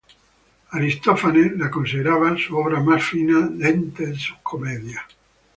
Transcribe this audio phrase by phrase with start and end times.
[0.71, 5.03] Aristófanes la consideraba su obra más fina de entre sus comedias.